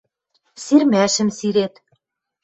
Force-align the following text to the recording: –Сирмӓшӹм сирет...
–Сирмӓшӹм 0.63 1.29
сирет... 1.37 1.73